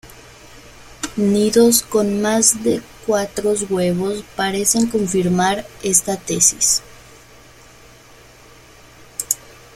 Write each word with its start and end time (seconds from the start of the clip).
Nidos 1.15 1.83
con 1.83 2.23
más 2.23 2.63
de 2.63 2.81
cuatros 3.05 3.69
huevos 3.69 4.23
parecen 4.35 4.87
confirmar 4.87 5.63
esta 5.83 6.17
tesis. 6.17 6.81